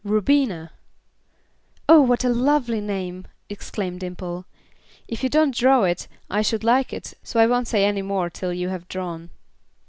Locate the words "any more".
7.85-8.27